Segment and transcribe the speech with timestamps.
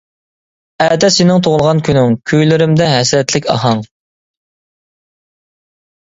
[0.83, 3.83] ئەتە سېنىڭ تۇغۇلغان كۈنۈڭ، كۈيلىرىمدە ھەسرەتلىك ئاھاڭ.